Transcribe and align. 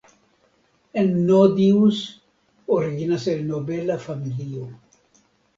Ennodius 1.01 2.01
originas 2.79 3.27
el 3.35 3.47
nobela 3.53 3.99
familio. 4.07 4.69